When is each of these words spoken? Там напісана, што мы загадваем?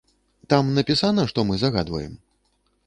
Там 0.53 0.71
напісана, 0.77 1.27
што 1.33 1.47
мы 1.51 1.61
загадваем? 1.67 2.19